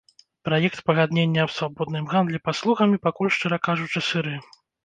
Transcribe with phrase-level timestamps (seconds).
[0.47, 4.35] Праект пагаднення аб свабодным гандлі паслугамі пакуль, шчыра кажучы, сыры.